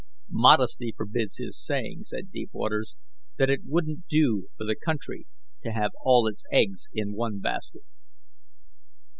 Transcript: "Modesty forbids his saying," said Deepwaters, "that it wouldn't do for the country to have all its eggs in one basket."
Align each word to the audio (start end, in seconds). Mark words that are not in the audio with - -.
"Modesty 0.43 0.91
forbids 0.97 1.37
his 1.37 1.63
saying," 1.63 2.03
said 2.05 2.31
Deepwaters, 2.31 2.95
"that 3.37 3.51
it 3.51 3.65
wouldn't 3.67 4.07
do 4.07 4.47
for 4.57 4.65
the 4.65 4.75
country 4.75 5.27
to 5.61 5.71
have 5.73 5.91
all 6.03 6.25
its 6.25 6.43
eggs 6.51 6.87
in 6.91 7.13
one 7.13 7.37
basket." 7.39 7.83